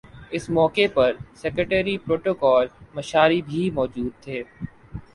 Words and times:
اس 0.31 0.49
موقع 0.49 0.85
پر 0.93 1.11
secretary 1.41 1.97
protocol 2.05 2.65
Mishari 2.95 3.41
بھی 3.47 3.69
موجود 3.73 4.11
تھے 4.23 4.41